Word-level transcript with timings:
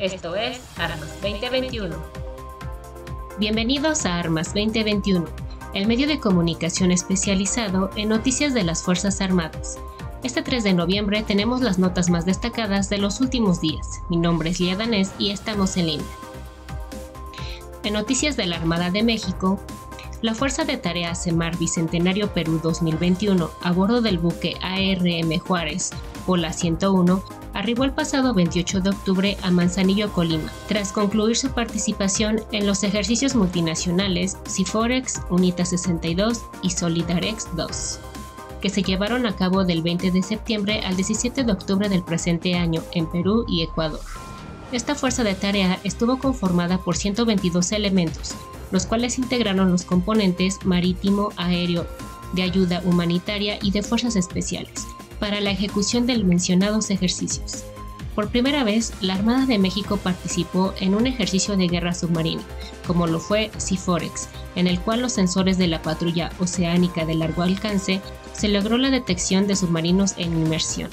Esto 0.00 0.34
es 0.34 0.58
Armas 0.78 1.10
2021. 1.20 1.94
Bienvenidos 3.38 4.06
a 4.06 4.18
Armas 4.18 4.54
2021, 4.54 5.26
el 5.74 5.86
medio 5.86 6.08
de 6.08 6.18
comunicación 6.18 6.90
especializado 6.90 7.90
en 7.96 8.08
noticias 8.08 8.54
de 8.54 8.64
las 8.64 8.82
Fuerzas 8.82 9.20
Armadas. 9.20 9.78
Este 10.22 10.40
3 10.40 10.64
de 10.64 10.72
noviembre 10.72 11.22
tenemos 11.22 11.60
las 11.60 11.78
notas 11.78 12.08
más 12.08 12.24
destacadas 12.24 12.88
de 12.88 12.96
los 12.96 13.20
últimos 13.20 13.60
días. 13.60 14.00
Mi 14.08 14.16
nombre 14.16 14.48
es 14.48 14.60
Lía 14.60 14.74
Danés 14.74 15.12
y 15.18 15.32
estamos 15.32 15.76
en 15.76 15.88
línea. 15.88 16.06
En 17.84 17.92
noticias 17.92 18.38
de 18.38 18.46
la 18.46 18.56
Armada 18.56 18.90
de 18.90 19.02
México, 19.02 19.60
la 20.22 20.34
Fuerza 20.34 20.64
de 20.64 20.78
Tarea 20.78 21.14
Semar 21.14 21.58
Bicentenario 21.58 22.32
Perú 22.32 22.58
2021 22.62 23.50
a 23.62 23.72
bordo 23.72 24.00
del 24.00 24.16
buque 24.16 24.56
ARM 24.62 25.38
Juárez, 25.40 25.90
Pola 26.24 26.54
101, 26.54 27.22
arribó 27.60 27.84
el 27.84 27.92
pasado 27.92 28.32
28 28.32 28.80
de 28.80 28.88
octubre 28.88 29.36
a 29.42 29.50
Manzanillo, 29.50 30.10
Colima, 30.14 30.50
tras 30.66 30.92
concluir 30.92 31.36
su 31.36 31.50
participación 31.50 32.40
en 32.52 32.66
los 32.66 32.82
ejercicios 32.84 33.34
multinacionales 33.34 34.38
Ciforex, 34.48 35.20
UNITA 35.28 35.66
62 35.66 36.40
y 36.62 36.70
Solidarex 36.70 37.48
2 37.56 38.00
que 38.62 38.68
se 38.68 38.82
llevaron 38.82 39.26
a 39.26 39.36
cabo 39.36 39.64
del 39.64 39.82
20 39.82 40.10
de 40.10 40.22
septiembre 40.22 40.80
al 40.84 40.94
17 40.94 41.44
de 41.44 41.52
octubre 41.52 41.88
del 41.88 42.02
presente 42.02 42.56
año 42.56 42.82
en 42.92 43.10
Perú 43.10 43.46
y 43.48 43.62
Ecuador. 43.62 44.00
Esta 44.70 44.94
fuerza 44.94 45.24
de 45.24 45.34
tarea 45.34 45.78
estuvo 45.82 46.18
conformada 46.18 46.76
por 46.76 46.94
122 46.94 47.72
elementos, 47.72 48.34
los 48.70 48.84
cuales 48.84 49.18
integraron 49.18 49.70
los 49.70 49.84
componentes 49.84 50.58
marítimo, 50.66 51.30
aéreo, 51.38 51.86
de 52.34 52.42
ayuda 52.42 52.82
humanitaria 52.84 53.58
y 53.62 53.70
de 53.70 53.82
fuerzas 53.82 54.14
especiales, 54.14 54.86
para 55.20 55.40
la 55.40 55.50
ejecución 55.52 56.06
de 56.06 56.18
mencionados 56.24 56.90
ejercicios. 56.90 57.64
Por 58.14 58.30
primera 58.30 58.64
vez, 58.64 58.92
la 59.00 59.14
Armada 59.14 59.46
de 59.46 59.58
México 59.58 59.96
participó 59.96 60.74
en 60.80 60.94
un 60.94 61.06
ejercicio 61.06 61.56
de 61.56 61.68
guerra 61.68 61.94
submarina, 61.94 62.42
como 62.86 63.06
lo 63.06 63.20
fue 63.20 63.50
Ciforex, 63.60 64.28
en 64.56 64.66
el 64.66 64.80
cual 64.80 65.00
los 65.02 65.12
sensores 65.12 65.58
de 65.58 65.68
la 65.68 65.80
patrulla 65.80 66.30
oceánica 66.40 67.04
de 67.04 67.14
largo 67.14 67.42
alcance 67.42 68.00
se 68.32 68.48
logró 68.48 68.78
la 68.78 68.90
detección 68.90 69.46
de 69.46 69.54
submarinos 69.54 70.14
en 70.16 70.32
inmersión. 70.32 70.90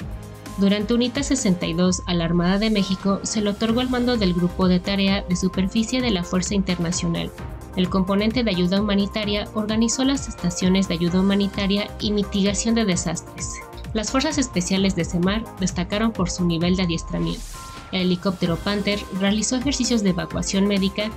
Durante 0.58 0.94
UNITA 0.94 1.22
62 1.22 2.02
a 2.06 2.14
la 2.14 2.24
Armada 2.24 2.58
de 2.58 2.70
México 2.70 3.20
se 3.22 3.40
le 3.40 3.50
otorgó 3.50 3.80
el 3.80 3.90
mando 3.90 4.16
del 4.16 4.34
Grupo 4.34 4.68
de 4.68 4.80
Tarea 4.80 5.22
de 5.28 5.36
Superficie 5.36 6.00
de 6.00 6.10
la 6.10 6.24
Fuerza 6.24 6.54
Internacional. 6.54 7.30
El 7.76 7.88
componente 7.88 8.42
de 8.42 8.50
ayuda 8.50 8.80
humanitaria 8.80 9.48
organizó 9.54 10.04
las 10.04 10.28
estaciones 10.28 10.88
de 10.88 10.94
ayuda 10.94 11.20
humanitaria 11.20 11.88
y 12.00 12.10
mitigación 12.10 12.74
de 12.74 12.84
desastres. 12.84 13.54
Las 13.94 14.10
Fuerzas 14.10 14.36
Especiales 14.36 14.94
de 14.96 15.04
Semar 15.04 15.44
destacaron 15.58 16.12
por 16.12 16.30
su 16.30 16.44
nivel 16.44 16.76
de 16.76 16.82
adiestramiento. 16.82 17.42
El 17.90 18.02
helicóptero 18.02 18.56
Panther 18.56 19.00
realizó 19.18 19.56
ejercicios 19.56 20.02
de 20.02 20.10
evacuación 20.10 20.66
médica 20.66 21.10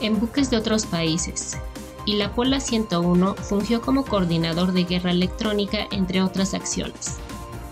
en 0.00 0.18
buques 0.18 0.50
de 0.50 0.56
otros 0.56 0.86
países, 0.86 1.56
y 2.06 2.16
la 2.16 2.32
Pola 2.34 2.58
101 2.58 3.36
fungió 3.36 3.80
como 3.80 4.04
coordinador 4.04 4.72
de 4.72 4.84
guerra 4.84 5.12
electrónica 5.12 5.86
entre 5.92 6.22
otras 6.22 6.54
acciones. 6.54 7.18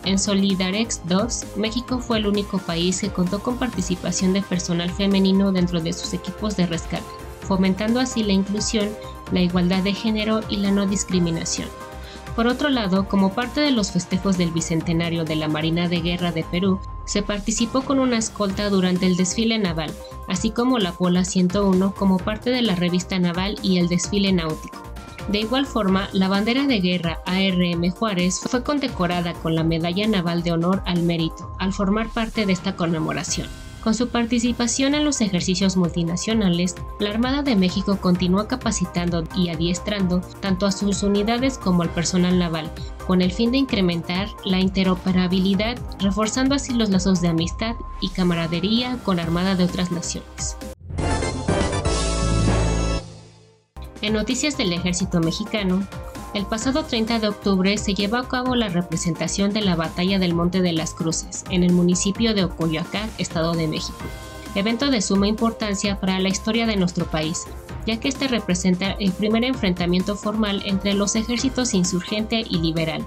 En 0.04 0.18
Solidarex 0.18 1.00
2, 1.06 1.56
México 1.56 1.98
fue 1.98 2.18
el 2.18 2.28
único 2.28 2.58
país 2.58 3.00
que 3.00 3.10
contó 3.10 3.40
con 3.42 3.58
participación 3.58 4.32
de 4.32 4.42
personal 4.42 4.90
femenino 4.90 5.50
dentro 5.50 5.80
de 5.80 5.92
sus 5.92 6.14
equipos 6.14 6.56
de 6.56 6.66
rescate, 6.66 7.04
fomentando 7.40 7.98
así 7.98 8.22
la 8.22 8.32
inclusión, 8.32 8.88
la 9.32 9.40
igualdad 9.40 9.82
de 9.82 9.94
género 9.94 10.40
y 10.48 10.58
la 10.58 10.70
no 10.70 10.86
discriminación. 10.86 11.68
Por 12.38 12.46
otro 12.46 12.68
lado, 12.68 13.08
como 13.08 13.32
parte 13.32 13.60
de 13.60 13.72
los 13.72 13.90
festejos 13.90 14.38
del 14.38 14.52
Bicentenario 14.52 15.24
de 15.24 15.34
la 15.34 15.48
Marina 15.48 15.88
de 15.88 16.00
Guerra 16.00 16.30
de 16.30 16.44
Perú, 16.44 16.78
se 17.04 17.20
participó 17.20 17.82
con 17.82 17.98
una 17.98 18.16
escolta 18.16 18.70
durante 18.70 19.06
el 19.06 19.16
desfile 19.16 19.58
naval, 19.58 19.92
así 20.28 20.52
como 20.52 20.78
la 20.78 20.92
Pola 20.92 21.24
101 21.24 21.96
como 21.96 22.16
parte 22.18 22.50
de 22.50 22.62
la 22.62 22.76
revista 22.76 23.18
naval 23.18 23.58
y 23.60 23.78
el 23.78 23.88
desfile 23.88 24.32
náutico. 24.32 24.80
De 25.26 25.40
igual 25.40 25.66
forma, 25.66 26.08
la 26.12 26.28
bandera 26.28 26.64
de 26.68 26.78
guerra 26.78 27.18
ARM 27.26 27.90
Juárez 27.90 28.38
fue 28.38 28.62
condecorada 28.62 29.32
con 29.32 29.56
la 29.56 29.64
Medalla 29.64 30.06
Naval 30.06 30.44
de 30.44 30.52
Honor 30.52 30.80
al 30.86 31.02
Mérito, 31.02 31.56
al 31.58 31.72
formar 31.72 32.08
parte 32.08 32.46
de 32.46 32.52
esta 32.52 32.76
conmemoración. 32.76 33.48
Con 33.88 33.94
su 33.94 34.10
participación 34.10 34.94
en 34.94 35.06
los 35.06 35.22
ejercicios 35.22 35.78
multinacionales, 35.78 36.74
la 37.00 37.08
Armada 37.08 37.42
de 37.42 37.56
México 37.56 37.96
continúa 37.98 38.46
capacitando 38.46 39.24
y 39.34 39.48
adiestrando 39.48 40.20
tanto 40.40 40.66
a 40.66 40.72
sus 40.72 41.02
unidades 41.02 41.56
como 41.56 41.84
al 41.84 41.88
personal 41.88 42.38
naval, 42.38 42.70
con 43.06 43.22
el 43.22 43.32
fin 43.32 43.50
de 43.50 43.56
incrementar 43.56 44.28
la 44.44 44.60
interoperabilidad, 44.60 45.78
reforzando 46.00 46.54
así 46.54 46.74
los 46.74 46.90
lazos 46.90 47.22
de 47.22 47.28
amistad 47.28 47.76
y 48.02 48.10
camaradería 48.10 48.98
con 49.04 49.18
Armada 49.18 49.54
de 49.54 49.64
otras 49.64 49.90
naciones. 49.90 50.58
En 54.02 54.12
noticias 54.12 54.58
del 54.58 54.74
ejército 54.74 55.18
mexicano, 55.20 55.82
el 56.34 56.44
pasado 56.44 56.84
30 56.84 57.20
de 57.20 57.28
octubre 57.28 57.78
se 57.78 57.94
llevó 57.94 58.16
a 58.16 58.28
cabo 58.28 58.54
la 58.54 58.68
representación 58.68 59.52
de 59.52 59.62
la 59.62 59.76
Batalla 59.76 60.18
del 60.18 60.34
Monte 60.34 60.60
de 60.60 60.72
las 60.72 60.92
Cruces 60.92 61.44
en 61.50 61.62
el 61.62 61.72
municipio 61.72 62.34
de 62.34 62.44
Ocoyoacán, 62.44 63.10
Estado 63.18 63.54
de 63.54 63.66
México, 63.66 63.98
evento 64.54 64.90
de 64.90 65.00
suma 65.00 65.26
importancia 65.26 65.98
para 66.00 66.18
la 66.18 66.28
historia 66.28 66.66
de 66.66 66.76
nuestro 66.76 67.06
país, 67.06 67.46
ya 67.86 67.98
que 67.98 68.08
este 68.08 68.28
representa 68.28 68.92
el 68.92 69.12
primer 69.12 69.44
enfrentamiento 69.44 70.16
formal 70.16 70.62
entre 70.66 70.92
los 70.94 71.16
ejércitos 71.16 71.72
insurgente 71.72 72.44
y 72.48 72.58
liberal. 72.58 73.06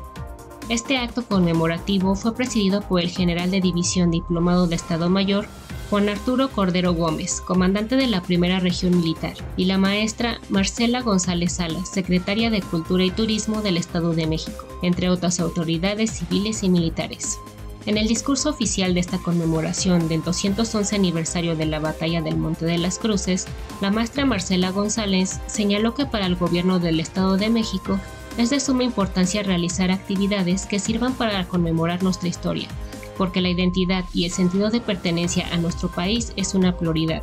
Este 0.70 0.98
acto 0.98 1.24
conmemorativo 1.24 2.16
fue 2.16 2.34
presidido 2.34 2.82
por 2.82 3.02
el 3.02 3.10
general 3.10 3.52
de 3.52 3.62
división 3.62 4.10
diplomado 4.10 4.68
de 4.68 4.76
Estado 4.76 5.10
Mayor 5.10 5.48
Juan 5.92 6.08
Arturo 6.08 6.50
Cordero 6.50 6.94
Gómez, 6.94 7.42
comandante 7.42 7.98
de 7.98 8.08
la 8.08 8.24
Primera 8.24 8.62
Región 8.62 8.96
Militar, 8.96 9.34
y 9.58 9.66
la 9.66 9.78
maestra 9.78 10.40
Marcela 10.48 11.02
González 11.02 11.52
Salas, 11.52 11.90
secretaria 11.90 12.50
de 12.50 12.62
Cultura 12.62 13.04
y 13.04 13.12
Turismo 13.12 13.62
del 13.62 13.76
Estado 13.76 14.14
de 14.14 14.26
México, 14.26 14.66
entre 14.84 15.10
otras 15.10 15.42
autoridades 15.42 16.12
civiles 16.12 16.64
y 16.64 16.70
militares. 16.70 17.38
En 17.86 17.98
el 17.98 18.08
discurso 18.08 18.52
oficial 18.52 18.94
de 18.94 19.02
esta 19.02 19.18
conmemoración 19.18 20.08
del 20.08 20.24
211 20.24 20.96
aniversario 20.96 21.58
de 21.58 21.66
la 21.66 21.80
Batalla 21.80 22.22
del 22.22 22.38
Monte 22.38 22.64
de 22.64 22.78
las 22.78 22.98
Cruces, 22.98 23.46
la 23.82 23.92
maestra 23.92 24.24
Marcela 24.24 24.72
González 24.72 25.42
señaló 25.48 25.94
que 25.94 26.06
para 26.06 26.26
el 26.26 26.38
gobierno 26.38 26.80
del 26.80 27.02
Estado 27.02 27.36
de 27.36 27.50
México 27.50 28.00
es 28.38 28.50
de 28.50 28.62
suma 28.62 28.84
importancia 28.84 29.44
realizar 29.44 29.92
actividades 29.92 30.68
que 30.68 30.80
sirvan 30.80 31.16
para 31.16 31.46
conmemorar 31.50 32.02
nuestra 32.02 32.30
historia, 32.30 32.70
porque 33.22 33.40
la 33.40 33.50
identidad 33.50 34.04
y 34.16 34.26
el 34.26 34.32
sentido 34.32 34.72
de 34.72 34.82
pertenencia 34.82 35.48
a 35.54 35.58
nuestro 35.58 35.90
país 35.90 36.34
es 36.38 36.56
una 36.56 36.76
prioridad. 36.76 37.22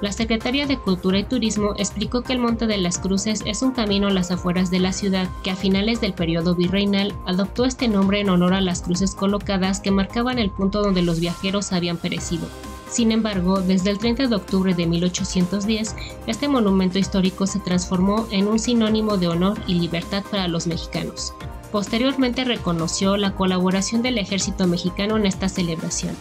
La 0.00 0.10
Secretaría 0.10 0.66
de 0.66 0.80
Cultura 0.80 1.16
y 1.20 1.22
Turismo 1.22 1.74
explicó 1.76 2.22
que 2.22 2.32
el 2.32 2.40
Monte 2.40 2.66
de 2.66 2.76
las 2.76 2.98
Cruces 2.98 3.44
es 3.46 3.62
un 3.62 3.70
camino 3.70 4.08
a 4.08 4.10
las 4.10 4.32
afueras 4.32 4.72
de 4.72 4.80
la 4.80 4.92
ciudad 4.92 5.28
que 5.44 5.52
a 5.52 5.54
finales 5.54 6.00
del 6.00 6.12
periodo 6.12 6.56
virreinal 6.56 7.14
adoptó 7.24 7.66
este 7.66 7.86
nombre 7.86 8.18
en 8.18 8.30
honor 8.30 8.52
a 8.52 8.60
las 8.60 8.82
cruces 8.82 9.14
colocadas 9.14 9.78
que 9.78 9.92
marcaban 9.92 10.40
el 10.40 10.50
punto 10.50 10.82
donde 10.82 11.02
los 11.02 11.20
viajeros 11.20 11.72
habían 11.72 11.98
perecido. 11.98 12.48
Sin 12.90 13.12
embargo, 13.12 13.60
desde 13.60 13.90
el 13.90 13.98
30 13.98 14.26
de 14.26 14.34
octubre 14.34 14.74
de 14.74 14.86
1810, 14.86 15.94
este 16.26 16.48
monumento 16.48 16.98
histórico 16.98 17.46
se 17.46 17.60
transformó 17.60 18.26
en 18.32 18.48
un 18.48 18.58
sinónimo 18.58 19.18
de 19.18 19.28
honor 19.28 19.56
y 19.68 19.74
libertad 19.74 20.24
para 20.32 20.48
los 20.48 20.66
mexicanos. 20.66 21.32
Posteriormente 21.72 22.44
reconoció 22.44 23.16
la 23.16 23.34
colaboración 23.34 24.02
del 24.02 24.18
ejército 24.18 24.66
mexicano 24.66 25.16
en 25.16 25.26
esta 25.26 25.48
celebración. 25.48 26.16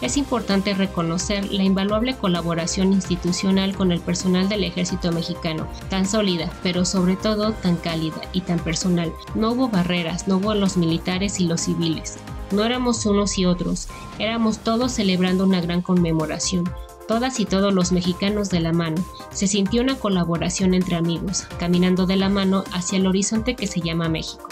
Es 0.00 0.16
importante 0.16 0.74
reconocer 0.74 1.52
la 1.52 1.64
invaluable 1.64 2.16
colaboración 2.16 2.92
institucional 2.92 3.74
con 3.74 3.90
el 3.90 4.00
personal 4.00 4.48
del 4.48 4.62
ejército 4.62 5.10
mexicano, 5.10 5.66
tan 5.90 6.06
sólida, 6.06 6.52
pero 6.62 6.84
sobre 6.84 7.16
todo 7.16 7.52
tan 7.52 7.74
cálida 7.76 8.20
y 8.32 8.42
tan 8.42 8.60
personal. 8.60 9.12
No 9.34 9.50
hubo 9.50 9.68
barreras, 9.68 10.28
no 10.28 10.36
hubo 10.36 10.54
los 10.54 10.76
militares 10.76 11.40
y 11.40 11.46
los 11.46 11.62
civiles. 11.62 12.18
No 12.52 12.62
éramos 12.62 13.04
unos 13.06 13.36
y 13.38 13.44
otros, 13.44 13.88
éramos 14.20 14.58
todos 14.58 14.92
celebrando 14.92 15.42
una 15.42 15.60
gran 15.60 15.82
conmemoración, 15.82 16.70
todas 17.08 17.40
y 17.40 17.44
todos 17.44 17.74
los 17.74 17.90
mexicanos 17.90 18.50
de 18.50 18.60
la 18.60 18.72
mano. 18.72 19.04
Se 19.32 19.48
sintió 19.48 19.82
una 19.82 19.96
colaboración 19.96 20.74
entre 20.74 20.94
amigos, 20.94 21.48
caminando 21.58 22.06
de 22.06 22.16
la 22.16 22.28
mano 22.28 22.62
hacia 22.72 22.98
el 22.98 23.06
horizonte 23.08 23.56
que 23.56 23.66
se 23.66 23.80
llama 23.80 24.08
México. 24.08 24.47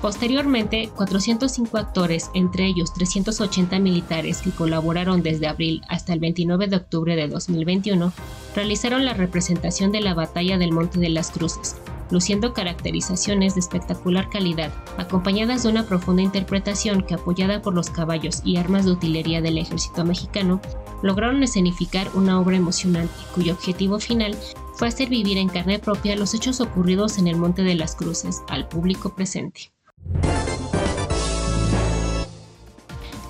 Posteriormente, 0.00 0.88
405 0.96 1.76
actores, 1.76 2.30
entre 2.32 2.64
ellos 2.64 2.94
380 2.94 3.78
militares 3.80 4.40
que 4.40 4.50
colaboraron 4.50 5.22
desde 5.22 5.46
abril 5.46 5.82
hasta 5.88 6.14
el 6.14 6.20
29 6.20 6.68
de 6.68 6.76
octubre 6.76 7.16
de 7.16 7.28
2021, 7.28 8.10
realizaron 8.56 9.04
la 9.04 9.12
representación 9.12 9.92
de 9.92 10.00
la 10.00 10.14
Batalla 10.14 10.56
del 10.56 10.72
Monte 10.72 11.00
de 11.00 11.10
las 11.10 11.30
Cruces, 11.30 11.76
luciendo 12.10 12.54
caracterizaciones 12.54 13.54
de 13.54 13.60
espectacular 13.60 14.30
calidad, 14.30 14.72
acompañadas 14.96 15.64
de 15.64 15.68
una 15.68 15.84
profunda 15.84 16.22
interpretación 16.22 17.02
que, 17.02 17.14
apoyada 17.14 17.60
por 17.60 17.74
los 17.74 17.90
caballos 17.90 18.40
y 18.42 18.56
armas 18.56 18.86
de 18.86 18.92
utilería 18.92 19.42
del 19.42 19.58
ejército 19.58 20.02
mexicano, 20.06 20.62
lograron 21.02 21.42
escenificar 21.42 22.08
una 22.14 22.40
obra 22.40 22.56
emocionante 22.56 23.12
cuyo 23.34 23.52
objetivo 23.52 24.00
final 24.00 24.34
fue 24.76 24.88
hacer 24.88 25.10
vivir 25.10 25.36
en 25.36 25.50
carne 25.50 25.78
propia 25.78 26.16
los 26.16 26.32
hechos 26.32 26.62
ocurridos 26.62 27.18
en 27.18 27.28
el 27.28 27.36
Monte 27.36 27.62
de 27.62 27.74
las 27.74 27.94
Cruces 27.94 28.42
al 28.48 28.66
público 28.66 29.14
presente. 29.14 29.70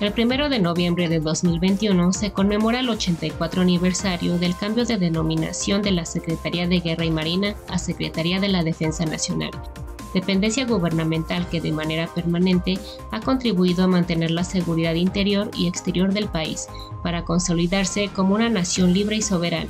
El 0.01 0.13
1 0.17 0.49
de 0.49 0.57
noviembre 0.57 1.07
de 1.09 1.19
2021 1.19 2.11
se 2.11 2.31
conmemora 2.31 2.79
el 2.79 2.89
84 2.89 3.61
aniversario 3.61 4.39
del 4.39 4.57
cambio 4.57 4.83
de 4.83 4.97
denominación 4.97 5.83
de 5.83 5.91
la 5.91 6.05
Secretaría 6.05 6.67
de 6.67 6.79
Guerra 6.79 7.05
y 7.05 7.11
Marina 7.11 7.55
a 7.67 7.77
Secretaría 7.77 8.39
de 8.39 8.47
la 8.47 8.63
Defensa 8.63 9.05
Nacional, 9.05 9.51
dependencia 10.15 10.65
gubernamental 10.65 11.47
que 11.49 11.61
de 11.61 11.71
manera 11.71 12.07
permanente 12.07 12.79
ha 13.11 13.19
contribuido 13.19 13.83
a 13.83 13.87
mantener 13.87 14.31
la 14.31 14.43
seguridad 14.43 14.95
interior 14.95 15.51
y 15.55 15.67
exterior 15.67 16.11
del 16.11 16.29
país 16.29 16.67
para 17.03 17.23
consolidarse 17.23 18.07
como 18.07 18.33
una 18.33 18.49
nación 18.49 18.95
libre 18.95 19.17
y 19.17 19.21
soberana. 19.21 19.69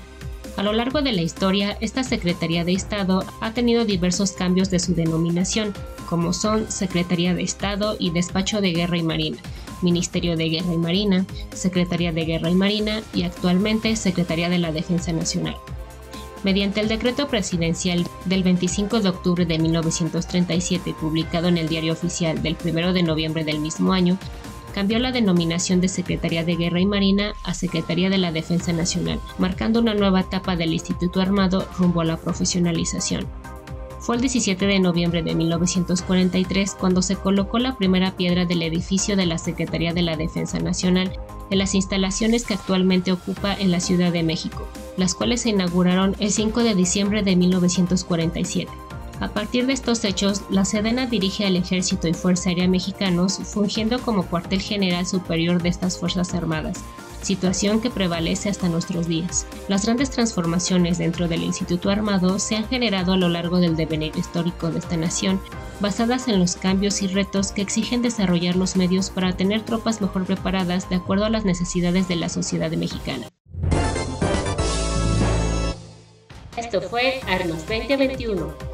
A 0.56 0.64
lo 0.64 0.72
largo 0.72 1.02
de 1.02 1.12
la 1.12 1.24
historia, 1.24 1.78
esta 1.82 2.06
Secretaría 2.06 2.64
de 2.64 2.72
Estado 2.72 3.26
ha 3.42 3.52
tenido 3.52 3.84
diversos 3.84 4.32
cambios 4.32 4.70
de 4.70 4.80
su 4.80 4.96
denominación, 4.96 5.74
como 6.08 6.32
son 6.32 6.72
Secretaría 6.72 7.34
de 7.34 7.44
Estado 7.44 7.98
y 8.00 8.12
Despacho 8.12 8.62
de 8.62 8.72
Guerra 8.72 8.98
y 8.98 9.04
Marina, 9.04 9.38
Ministerio 9.82 10.38
de 10.38 10.50
Guerra 10.50 10.74
y 10.74 10.78
Marina, 10.78 11.26
Secretaría 11.54 12.12
de 12.12 12.26
Guerra 12.26 12.50
y 12.50 12.56
Marina 12.56 13.02
y 13.14 13.24
actualmente 13.24 13.96
Secretaría 13.96 14.50
de 14.50 14.60
la 14.60 14.72
Defensa 14.72 15.12
Nacional. 15.14 15.56
Mediante 16.44 16.80
el 16.80 16.88
decreto 16.88 17.28
presidencial 17.28 18.06
del 18.26 18.44
25 18.44 19.00
de 19.00 19.10
octubre 19.10 19.46
de 19.46 19.60
1937 19.60 20.96
publicado 21.00 21.48
en 21.48 21.58
el 21.58 21.70
Diario 21.70 21.94
Oficial 21.94 22.42
del 22.42 22.58
1 22.64 22.94
de 22.94 23.04
noviembre 23.04 23.44
del 23.44 23.60
mismo 23.60 23.94
año, 23.94 24.18
cambió 24.74 25.00
la 25.00 25.12
denominación 25.12 25.82
de 25.82 25.88
Secretaría 25.88 26.44
de 26.44 26.56
Guerra 26.56 26.80
y 26.80 26.86
Marina 26.86 27.34
a 27.44 27.54
Secretaría 27.54 28.10
de 28.10 28.18
la 28.18 28.32
Defensa 28.32 28.74
Nacional, 28.74 29.20
marcando 29.38 29.80
una 29.80 29.94
nueva 29.94 30.22
etapa 30.22 30.56
del 30.56 30.74
Instituto 30.74 31.22
Armado 31.22 31.68
rumbo 31.78 32.02
a 32.02 32.06
la 32.06 32.18
profesionalización. 32.18 33.28
Fue 34.02 34.16
el 34.16 34.22
17 34.22 34.66
de 34.66 34.80
noviembre 34.80 35.22
de 35.22 35.36
1943 35.36 36.76
cuando 36.80 37.04
se 37.04 37.16
colocó 37.16 37.60
la 37.60 37.78
primera 37.78 38.18
piedra 38.18 38.46
del 38.46 38.64
edificio 38.64 39.16
de 39.16 39.28
la 39.28 39.38
Secretaría 39.38 39.94
de 39.94 40.02
la 40.02 40.18
Defensa 40.18 40.58
Nacional 40.60 41.14
en 41.52 41.60
las 41.60 41.76
instalaciones 41.76 42.44
que 42.44 42.56
actualmente 42.56 43.12
ocupa 43.12 43.54
en 43.54 43.70
la 43.70 43.80
Ciudad 43.80 44.12
de 44.12 44.24
México, 44.24 44.68
las 44.98 45.14
cuales 45.14 45.42
se 45.42 45.50
inauguraron 45.50 46.16
el 46.18 46.32
5 46.32 46.64
de 46.64 46.74
diciembre 46.74 47.22
de 47.22 47.36
1947. 47.36 48.72
A 49.20 49.28
partir 49.28 49.68
de 49.68 49.74
estos 49.74 50.04
hechos, 50.04 50.42
la 50.50 50.66
Sedena 50.66 51.06
dirige 51.06 51.46
al 51.46 51.56
Ejército 51.56 52.08
y 52.08 52.16
Fuerza 52.16 52.50
Aérea 52.50 52.68
Mexicanos, 52.68 53.40
fungiendo 53.44 54.02
como 54.02 54.26
cuartel 54.26 54.62
general 54.62 55.06
superior 55.06 55.62
de 55.62 55.70
estas 55.70 56.00
Fuerzas 56.00 56.34
Armadas, 56.34 56.84
situación 57.22 57.82
que 57.82 57.90
prevalece 57.90 58.50
hasta 58.50 58.70
nuestros 58.70 59.08
días. 59.08 59.46
Las 59.68 59.86
grandes 59.86 60.10
transformaciones 60.10 60.98
dentro 60.98 61.28
del 61.28 61.44
Instituto 61.44 61.90
Armado 61.90 62.40
se 62.40 62.56
han 62.56 62.68
generado 62.68 63.14
a 63.14 63.18
lo 63.18 63.30
largo 63.30 63.60
del 63.60 63.76
devenir 63.76 64.12
histórico 64.16 64.70
de 64.70 64.80
esta 64.80 64.98
nación, 64.98 65.40
basadas 65.80 66.28
en 66.28 66.40
los 66.40 66.56
cambios 66.56 67.02
y 67.02 67.08
retos 67.08 67.52
que 67.52 67.62
exigen 67.62 68.02
desarrollar 68.02 68.56
los 68.56 68.76
medios 68.76 69.10
para 69.10 69.36
tener 69.36 69.62
tropas 69.62 70.02
mejor 70.02 70.26
preparadas 70.26 70.90
de 70.90 70.96
acuerdo 70.96 71.26
a 71.26 71.30
las 71.30 71.46
necesidades 71.46 72.08
de 72.08 72.16
la 72.16 72.30
sociedad 72.30 72.72
mexicana. 72.72 73.28
Esto 76.58 76.82
fue 76.82 77.22
Armas 77.28 77.66
2021. 77.68 78.72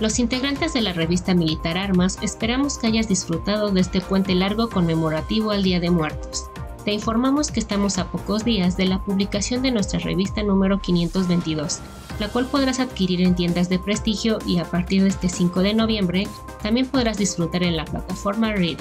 Los 0.00 0.18
integrantes 0.18 0.72
de 0.72 0.80
la 0.80 0.92
revista 0.92 1.34
Militar 1.34 1.78
Armas 1.78 2.18
esperamos 2.22 2.78
que 2.78 2.88
hayas 2.88 3.08
disfrutado 3.08 3.70
de 3.70 3.80
este 3.80 4.00
puente 4.00 4.34
largo 4.34 4.68
conmemorativo 4.68 5.52
al 5.52 5.62
Día 5.62 5.78
de 5.78 5.90
Muertos 5.90 6.51
te 6.84 6.92
informamos 6.92 7.50
que 7.50 7.60
estamos 7.60 7.98
a 7.98 8.10
pocos 8.10 8.44
días 8.44 8.76
de 8.76 8.86
la 8.86 8.98
publicación 9.04 9.62
de 9.62 9.70
nuestra 9.70 10.00
revista 10.00 10.42
número 10.42 10.80
522, 10.80 11.80
la 12.18 12.28
cual 12.28 12.46
podrás 12.46 12.80
adquirir 12.80 13.22
en 13.22 13.34
tiendas 13.34 13.68
de 13.68 13.78
prestigio 13.78 14.38
y 14.46 14.58
a 14.58 14.64
partir 14.64 15.02
de 15.02 15.08
este 15.08 15.28
5 15.28 15.60
de 15.60 15.74
noviembre 15.74 16.26
también 16.62 16.86
podrás 16.86 17.18
disfrutar 17.18 17.62
en 17.62 17.76
la 17.76 17.84
plataforma 17.84 18.52
Read. 18.52 18.78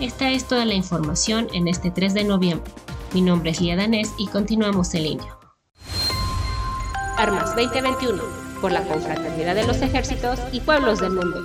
Esta 0.00 0.30
es 0.30 0.46
toda 0.46 0.64
la 0.64 0.74
información 0.74 1.48
en 1.52 1.68
este 1.68 1.90
3 1.90 2.14
de 2.14 2.24
noviembre. 2.24 2.72
Mi 3.14 3.22
nombre 3.22 3.50
es 3.50 3.60
Lía 3.60 3.76
Danés 3.76 4.12
y 4.18 4.26
continuamos 4.26 4.94
en 4.94 5.04
línea. 5.04 5.36
Armas 7.16 7.54
2021, 7.54 8.22
por 8.60 8.72
la 8.72 8.82
confraternidad 8.82 9.54
de 9.54 9.66
los 9.66 9.80
ejércitos 9.80 10.40
y 10.50 10.60
pueblos 10.60 10.98
del 10.98 11.12
mundo. 11.12 11.44